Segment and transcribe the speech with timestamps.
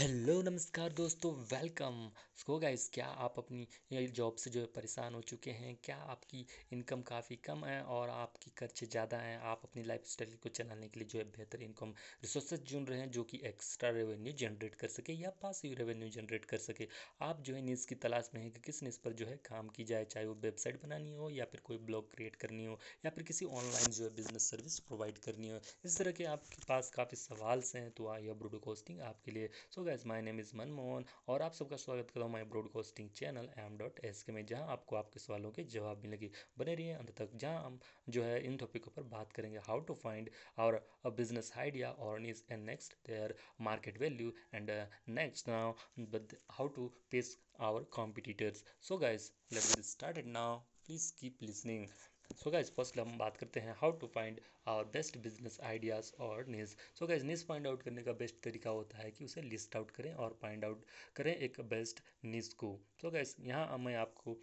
[0.00, 1.96] Hello, नमस्कार दोस्तों, welcome.
[2.36, 5.74] So guys, क्या आप अपनी जॉब से जो है परेशान हो चुके हैं?
[5.84, 9.36] क्या आपकी इनकम काफ़ी कम है और आपकी खर्चे ज़्यादा हैं?
[9.40, 11.92] आप अपनी लाइफ स्टाइल को चलाने के लिए जो है बेहतर इनकम
[12.22, 16.44] रिसोर्सेज चुन रहे हैं जो कि एक्स्ट्रा रेवेन्यू जनरेट कर सके या पासिव रेवेन्यू जनरेट
[16.44, 16.88] कर सके।
[17.22, 19.68] आप जो है न्यूज़ की तलाश में है कि किस न्यूज़ पर जो है काम
[19.68, 23.10] की जाए, चाहे वो वेबसाइट बनानी हो या फिर कोई ब्लॉग क्रिएट करनी हो या
[23.10, 26.90] फिर किसी ऑनलाइन जो है बिज़नेस सर्विस प्रोवाइड करनी हो। इस तरह के आपके पास
[26.96, 31.04] काफ़ी सवाल हैं तो आई ब्रोडो कोस्टिंग आपके लिए। So guys my name is Manmohan
[31.28, 34.66] और आप सबका स्वागत करता हूँ my broadcasting channel M dot S K में, जहाँ
[34.72, 38.56] आपको आपके सवालों के जवाब मिलेगी बने रहिए। अंत तक जहाँ हम जो है इन
[38.56, 40.80] टॉपिकों पर बात करेंगे how to find our
[41.16, 43.34] business idea और is and next their
[43.70, 44.70] market value and
[45.18, 45.74] next now
[46.50, 46.90] how to
[47.68, 50.62] our competitors so guys, let's get started now.
[50.86, 51.82] Please keep listening.
[52.36, 56.46] So guys first हम बात करते हैं how to find our best business ideas और
[56.48, 59.76] niche so guys niche find out करने का best तरीका होता है कि उसे लिस्ट
[59.76, 60.84] आउट करें और फाइंड आउट
[61.16, 62.70] करें एक बेस्ट नीज को.
[63.02, 64.36] सो गाइज़ यहाँ मैं आपको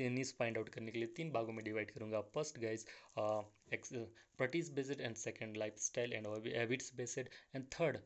[0.00, 2.20] नीज फाइंड आउट करने के लिए तीन भागों में डिवाइड करूँगा.
[2.34, 2.86] First guys
[3.74, 7.98] expertise based and second lifestyle and habits based and third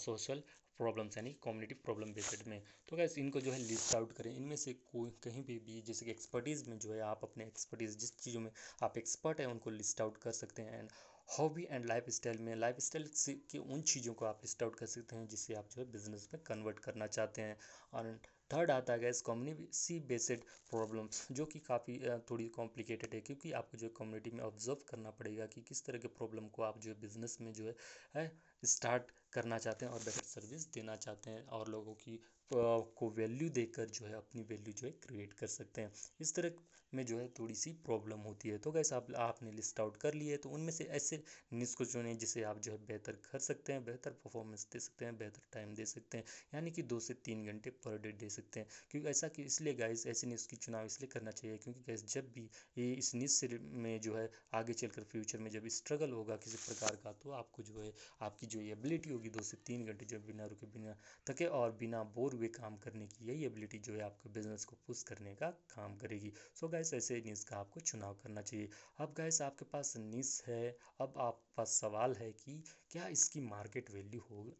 [0.00, 0.42] social
[0.78, 4.56] problems यानी कम्युनिटी प्रॉब्लम बेसड में। तो कैसे इनको जो है लिस्ट आउट करें। इनमें
[4.56, 8.18] से कोई, कहीं भी भी, जैसे कि एक्सपर्टीज़ में जो है आप अपने एक्सपर्टीज़ जिस
[8.18, 8.50] चीज़ों में
[8.82, 10.88] आप एक्सपर्ट हैं, उनको लिस्ट आउट कर सकते हैं। And
[11.28, 13.08] hobby and lifestyle में लाइफ स्टाइल
[13.50, 16.28] की उन चीज़ों को आप लिस्ट आउट कर सकते हैं जिससे आप जो है बिज़नेस
[16.34, 17.56] में कन्वर्ट करना चाहते हैं।
[17.92, 18.18] और
[18.50, 21.98] थर्ड आता है गैस कम्युनिटी बेस्ड प्रॉब्लम्स जो कि काफ़ी
[22.30, 26.08] थोड़ी कॉम्प्लिकेटेड है क्योंकि आपको जो कम्युनिटी में ऑब्ज़र्व करना पड़ेगा कि किस तरह के
[26.18, 27.72] प्रॉब्लम को आप जो है बिज़नेस में जो
[28.16, 28.30] है
[28.66, 32.20] स्टार्ट करना चाहते हैं और बेटर सर्विस देना चाहते हैं। और लोगों की
[32.52, 36.50] को वैल्यू देकर जो है अपनी वैल्यू जो है क्रिएट कर सकते हैं। इस तरह
[36.92, 40.14] में जो है थोड़ी सी प्रॉब्लम होती है। तो कैसे आप, आपने लिस्ट आउट कर
[40.14, 41.22] लिए तो उनमें से ऐसे
[41.52, 45.04] निस को चुने जिसे आप जो है बेहतर कर सकते हैं, बेहतर परफॉर्मेंस दे सकते
[45.04, 48.28] हैं, बेहतर टाइम दे सकते हैं, यानी कि दो से तीन घंटे पर डे दे
[48.30, 51.80] सकते हैं। क्योंकि ऐसा कि इसलिए गाइस ऐसे निस की चुनाव इसलिए करना चाहिए क्योंकि
[51.86, 56.10] गैस जब भी ये इस निस में जो है आगे चलकर फ्यूचर में जब स्ट्रगल
[56.10, 59.86] होगा किसी प्रकार का तो आपको जो है, आपकी जो एबिलिटी होगी दो से तीन
[59.86, 60.96] घंटे जो बिना रुके, बिना
[61.26, 64.76] थके और बिना बोर हुए काम करने की यही एबिलिटी जो है आपके बिज़नेस को
[64.86, 68.68] पुश करने का काम करेगी। सो गैस ऐसे नीस का आपको चुनाव करना चाहिए।
[68.98, 73.90] अब गैस आपके पास नीस है, अब आप पास सवाल है कि क्या इसकी मार्केट
[73.90, 74.58] वैल्यू हो,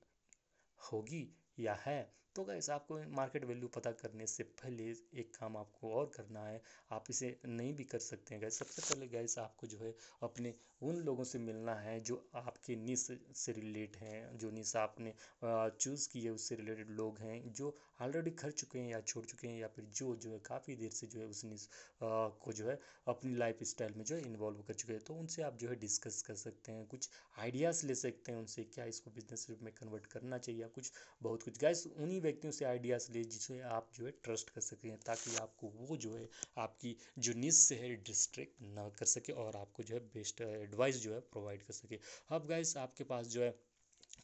[0.93, 2.24] होगी या है?
[2.37, 4.85] तो गैस आपको मार्केट वैल्यू पता करने से पहले
[5.21, 6.61] एक काम आपको और करना है,
[6.93, 10.55] आप इसे नहीं भी कर सकते हैं गैस सबसे पहले गैस आपको जो है अपने
[10.83, 13.07] उन लोगों से मिलना है जो आपके निस
[13.37, 18.51] से रिलेट हैं, जो निस आपने चूज़ किए उससे रिलेटेड लोग हैं, जो ऑलरेडी कर
[18.53, 21.21] चुके हैं या छोड़ चुके हैं या फिर जो जो है काफ़ी देर से जो
[21.21, 21.69] है उस निस
[22.03, 22.79] को जो है
[23.09, 25.77] अपनी लाइफ स्टाइल में जो है इन्वॉल्व कर चुके हैं। तो उनसे आप जो है
[25.77, 27.09] डिस्कस कर सकते हैं, कुछ
[27.39, 30.93] आइडियाज़ ले सकते हैं उनसे, क्या इसको बिज़नेस में कन्वर्ट करना चाहिए या कुछ,
[31.23, 34.91] बहुत कुछ। गैस उन्हीं व्यक्तियों से आइडियाज़ ले जिसे आप जो है ट्रस्ट कर सकें,
[35.07, 39.57] ताकि आपको वो जो है, आपकी जो नीज से है डिस्ट्रैक्ट ना कर सके और
[39.57, 41.99] आपको जो है बेस्ट एडवाइस जो है प्रोवाइड कर सके।
[42.31, 43.55] अब गाइस आपके पास जो है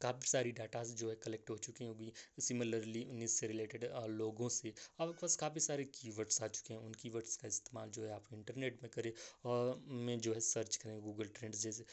[0.01, 4.69] काफ़ी सारी डाटाज जो है कलेक्ट हो चुकी होगी। सिमिलरली उन्नीस से रिलेटेड लोगों से।
[5.01, 8.25] आपके पास काफ़ी सारे कीवर्ड्स आ चुके हैं। उन कीवर्ड्स का इस्तेमाल जो है आप
[8.35, 9.13] इंटरनेट में करें
[9.45, 11.85] और में जो है सर्च करें गूगल ट्रेंड्स जैसे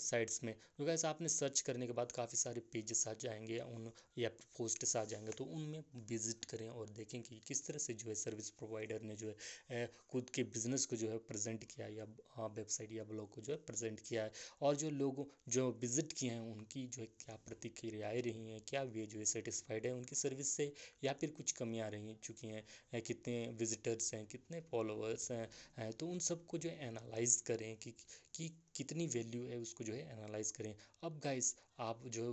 [0.00, 3.90] साइट्स में। तो कैसे आपने सर्च करने के बाद काफ़ी सारे पेजेस आ जाएँगे, उन,
[4.18, 8.08] या पोस्ट्स आ जाएँगे तो उनमें विज़िट करें और देखें कि किस तरह से जो
[8.08, 9.34] है सर्विस प्रोवाइडर ने जो
[9.70, 12.04] है खुद के बिज़नेस को जो है प्रजेंट किया या
[12.38, 16.30] वेबसाइट या ब्लॉग को जो है प्रजेंट किया है। और जो लोगों, जो विज़िट किए
[16.30, 18.60] हैं, उनकी जो है क्या प्रतिक्रियाएँ रही हैं?
[18.68, 20.72] क्या वे जो है सेटिस्फाइड हैं उनकी सर्विस से
[21.04, 23.02] या फिर कुछ कमियाँ रही चुकी हैं?
[23.02, 25.92] कितने विजिटर्स हैं, कितने फॉलोअर्स हैं?
[25.92, 27.94] तो उन सबको जो एनालाइज करें कि
[28.34, 32.24] कि कितनी वैल्यू है उसको जो है एनालाइज करें। अब गाइस आप जो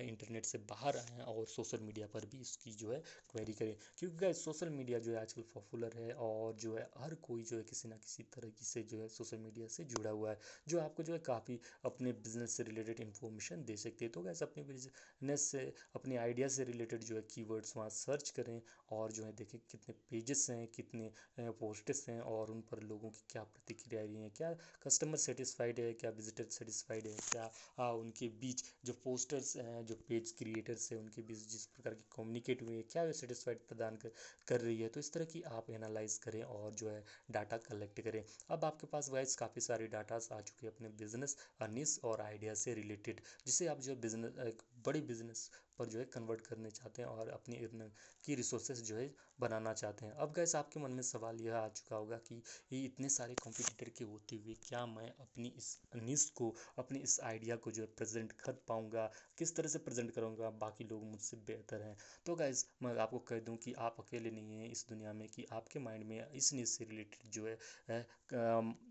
[0.00, 2.98] इंटरनेट से बाहर आएँ और सोशल मीडिया पर भी इसकी जो है
[3.30, 7.14] क्वेरी करें। क्योंकि गाइस सोशल मीडिया जो है आजकल पॉपुलर है और जो है हर
[7.22, 10.30] कोई जो है किसी ना किसी तरह से जो है सोशल मीडिया से जुड़ा हुआ
[10.30, 10.38] है,
[10.68, 14.42] जो आपको जो है काफ़ी अपने बिज़नेस से रिलेटेड इन्फॉर्मेशन दे सकते हैं। तो गैस
[14.42, 19.24] अपने बिज़नेस से, अपने आइडिया से रिलेटेड जो है कीवर्ड्स वहाँ सर्च करें और जो
[19.24, 24.02] है देखें कितने पेजेस हैं, कितने पोस्टेस हैं और उन पर लोगों की क्या प्रतिक्रिया
[24.02, 24.52] रही हैं, क्या
[24.84, 29.94] कस्टमर सेटिस्फाइड है क्या विजिटर सेटिस्फाइड है क्या आ, उनके बीच जो पोस्टर्स हैं जो
[30.08, 33.96] पेज क्रिएटर्स हैं उनके बीच जिस प्रकार की कम्युनिकेट हुई है क्या वे सेटिस्फाइड प्रदान
[33.96, 34.12] कर
[34.48, 34.88] कर रही है?
[34.88, 38.86] तो इस तरह की आप एनालाइज करें और जो है डाटा कलेक्ट करें। अब आपके
[38.86, 43.20] पास वाइज काफ़ी सारे डाटाज आ चुके हैं अपने बिज़नेस अनिस और आइडिया से रिलेटेड
[43.46, 44.54] जिसे आप जो बिज़नेस
[44.86, 47.90] बड़ी बिज़नेस पर जो है कन्वर्ट करने चाहते हैं और अपनी अर्न
[48.24, 49.10] की रिसोर्सेज जो है
[49.40, 52.42] बनाना चाहते हैं। अब गैस आपके मन में सवाल यह आ चुका होगा कि
[52.72, 57.18] ये इतने सारे कॉम्पिटिटर के होते हुए क्या मैं अपनी इस न्यूज़ को, अपनी इस
[57.20, 61.36] आइडिया को जो है प्रेजेंट कर पाऊँगा, किस तरह से प्रेजेंट करूँगा, बाकी लोग मुझसे
[61.46, 61.96] बेहतर हैं।
[62.26, 65.46] तो गैस मैं आपको कह दूँ कि आप अकेले नहीं हैं इस दुनिया में कि
[65.52, 68.06] आपके माइंड में इस न्यूज़ से रिलेटेड जो है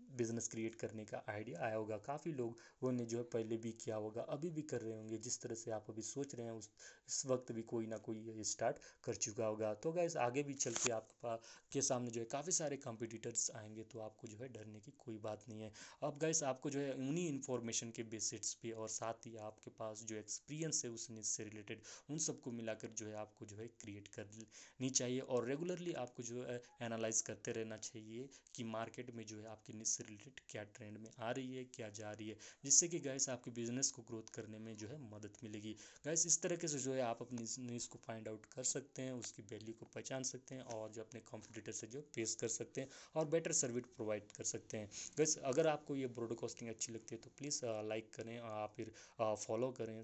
[0.08, 3.96] बिज़नेस क्रिएट करने का आइडिया आया होगा। काफ़ी लोगों ने जो है पहले भी किया
[3.96, 6.70] होगा, अभी भी कर रहे होंगे। जिस तरह से आप अभी सोच रहे हैं, उस,
[7.08, 10.74] इस वक्त भी कोई ना कोई स्टार्ट कर चुका होगा। तो गैस आगे भी चल
[10.76, 11.40] के आपके पास
[11.72, 15.18] के सामने जो है काफ़ी सारे कॉम्पिटिटर्स आएँगे तो आपको जो है डरने की कोई
[15.18, 15.72] बात नहीं है।
[16.02, 20.02] अब गैस आपको जो है उन्हीं इन्फॉर्मेशन के बेसिस पे और साथ ही आपके पास
[20.08, 23.66] जो एक्सपीरियंस है उस न्यूज़ से रिलेटेड उन सबको मिलाकर जो है आपको जो है
[23.80, 29.24] क्रिएट करनी चाहिए। और रेगुलरली आपको जो है एनालाइज करते रहना चाहिए कि मार्केट में
[29.26, 32.28] जो है आपकी न्यूज़ से रिलेटेड क्या ट्रेंड में आ रही है, क्या जा रही
[32.28, 35.72] है, जिससे कि गैस आपके बिज़नेस को ग्रोथ करने में जो है मदद मिलेगी।
[36.04, 39.12] गैस इस तरीके से जो है आप अपनी न्यूज़ को फाइंड आउट कर सकते हैं,
[39.14, 42.80] उसकी वैल्यू को पहचान सकते हैं और जो अपने कॉम्पिटिटर से जो पेश कर सकते
[42.80, 47.14] हैं और बेटर सर्विस प्रोवाइड कर सकते हैं। गैस अगर आपको ये ब्रॉडकास्टिंग अच्छी लगती
[47.14, 50.02] है तो प्लीज़ लाइक करें और फिर फॉलो करें।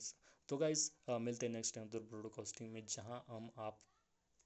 [0.49, 3.81] तो गाइज़ मिलते हैं नेक्स्ट टाइम तो ब्रॉडकास्टिंग में जहाँ हम आप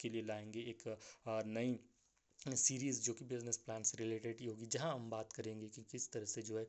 [0.00, 0.82] के लिए लाएँगे एक
[1.28, 1.78] नई
[2.46, 6.10] सीरीज़ जो कि बिज़नेस प्लान से रिलेटेड ही होगी, जहाँ हम बात करेंगे कि किस
[6.12, 6.64] तरह से जो है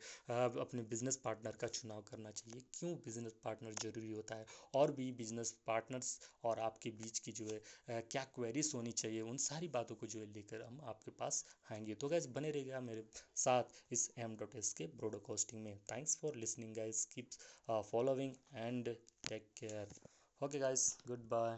[0.61, 4.45] अपने बिज़नेस पार्टनर का चुनाव करना चाहिए। क्यों बिज़नेस पार्टनर ज़रूरी होता है?
[4.75, 7.45] और भी बिज़नेस पार्टनर्स और आपके बीच की जो
[7.89, 9.21] है क्या क्वेरीज होनी चाहिए?
[9.21, 12.79] उन सारी बातों को जो है लेकर हम आपके पास आएँगे। तो गैस बने रहेगा
[12.81, 13.05] मेरे
[13.45, 17.29] साथ इस M dot S K broadcasting में। Thanks for listening guys keep
[17.91, 18.95] following and
[19.29, 19.93] take care
[20.41, 21.57] okay guys good bye